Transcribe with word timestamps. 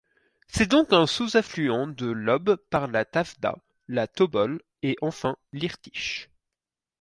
C'est 0.47 0.65
donc 0.65 0.93
un 0.93 1.05
sous-affluent 1.05 1.85
de 1.85 2.07
l'Ob 2.07 2.55
par 2.71 2.87
la 2.87 3.05
Tavda, 3.05 3.59
la 3.87 4.07
Tobol 4.07 4.59
et 4.81 4.95
enfin 5.03 5.37
l'Irtych. 5.53 6.31